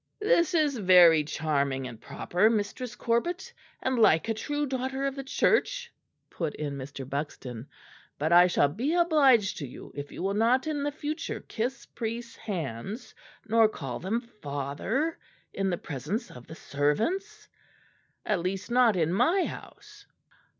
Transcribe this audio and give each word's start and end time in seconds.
"This 0.19 0.55
is 0.55 0.79
very 0.79 1.23
charming 1.23 1.87
and 1.87 2.01
proper, 2.01 2.49
Mistress 2.49 2.95
Corbet, 2.95 3.53
and 3.83 3.99
like 3.99 4.27
a 4.27 4.33
true 4.33 4.65
daughter 4.65 5.05
of 5.05 5.13
the 5.15 5.23
Church," 5.23 5.93
put 6.31 6.55
in 6.55 6.75
Mr. 6.75 7.07
Buxton, 7.07 7.67
"but 8.17 8.33
I 8.33 8.47
shall 8.47 8.67
be 8.69 8.95
obliged 8.95 9.57
to 9.59 9.67
you 9.67 9.91
if 9.95 10.11
you 10.11 10.23
will 10.23 10.33
not 10.33 10.65
in 10.65 10.89
future 10.89 11.41
kiss 11.41 11.85
priests' 11.85 12.35
hands 12.37 13.13
nor 13.45 13.69
call 13.69 13.99
them 13.99 14.21
Father 14.21 15.19
in 15.53 15.69
the 15.69 15.77
presence 15.77 16.31
of 16.31 16.47
the 16.47 16.55
servants 16.55 17.47
at 18.25 18.39
least 18.39 18.71
not 18.71 18.95
in 18.95 19.13
my 19.13 19.45
house." 19.45 20.07